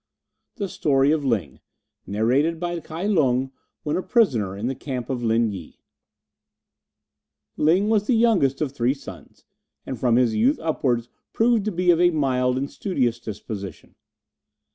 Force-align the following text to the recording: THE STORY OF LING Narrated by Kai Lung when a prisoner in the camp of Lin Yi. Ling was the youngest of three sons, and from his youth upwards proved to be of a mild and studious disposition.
THE 0.55 0.67
STORY 0.67 1.11
OF 1.11 1.23
LING 1.23 1.59
Narrated 2.07 2.59
by 2.59 2.79
Kai 2.79 3.05
Lung 3.05 3.51
when 3.83 3.95
a 3.97 4.01
prisoner 4.01 4.57
in 4.57 4.65
the 4.65 4.73
camp 4.73 5.11
of 5.11 5.21
Lin 5.21 5.51
Yi. 5.51 5.77
Ling 7.55 7.87
was 7.87 8.07
the 8.07 8.15
youngest 8.15 8.61
of 8.61 8.71
three 8.71 8.95
sons, 8.95 9.45
and 9.85 9.99
from 9.99 10.15
his 10.15 10.33
youth 10.33 10.57
upwards 10.59 11.07
proved 11.33 11.65
to 11.65 11.71
be 11.71 11.91
of 11.91 12.01
a 12.01 12.09
mild 12.09 12.57
and 12.57 12.71
studious 12.71 13.19
disposition. 13.19 13.93